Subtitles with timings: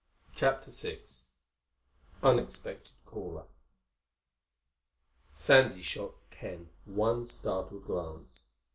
[0.33, 0.99] CHAPTER VI
[2.23, 3.43] UNEXPECTED CALLER
[5.31, 8.45] Sandy shot Ken one startled glance.